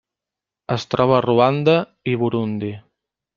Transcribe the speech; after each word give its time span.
Es 0.75 0.85
troba 0.93 1.15
a 1.17 1.19
Ruanda 1.25 1.75
i 2.13 2.17
Burundi. 2.23 2.73